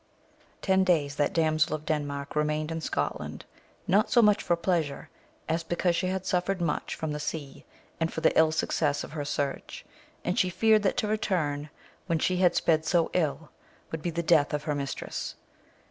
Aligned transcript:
EN 0.67 0.83
days 0.83 1.17
that 1.17 1.31
Damsel 1.31 1.75
of 1.75 1.85
Denmark 1.85 2.35
remained 2.35 2.71
in 2.71 2.81
Scotland, 2.81 3.45
not 3.85 4.09
so 4.09 4.23
much 4.23 4.41
for 4.41 4.55
pleasure, 4.55 5.09
as 5.47 5.63
because 5.63 5.95
she 5.95 6.07
had 6.07 6.25
suffered 6.25 6.59
much 6.59 6.95
from 6.95 7.11
the 7.11 7.23
&ea, 7.35 7.63
and 7.99 8.11
for 8.11 8.21
the 8.21 8.35
ill 8.35 8.51
success 8.51 9.03
of 9.03 9.11
her 9.11 9.23
search, 9.23 9.85
and 10.25 10.39
she 10.39 10.49
feared 10.49 10.81
that 10.81 10.97
to 10.97 11.07
return, 11.07 11.69
when 12.07 12.17
she 12.17 12.37
had 12.37 12.55
sped 12.55 12.83
so 12.83 13.11
ill, 13.13 13.51
would 13.91 14.01
be 14.01 14.09
the 14.09 14.23
death 14.23 14.55
of 14.55 14.63
her 14.63 14.73
mistress. 14.73 15.35